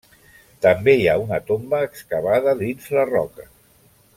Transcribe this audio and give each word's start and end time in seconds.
També 0.65 0.95
hi 1.01 1.05
ha 1.11 1.17
una 1.25 1.39
tomba 1.49 1.81
excavada 1.89 2.57
dins 2.63 2.89
la 2.99 3.05
roca. 3.13 3.47